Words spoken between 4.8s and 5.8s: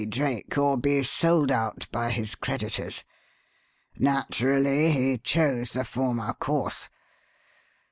he chose